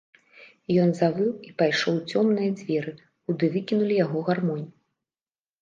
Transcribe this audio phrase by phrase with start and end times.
[0.83, 2.91] Ён завыў і пайшоў у цёмныя дзверы,
[3.29, 4.67] куды выкінулі яго гармонь.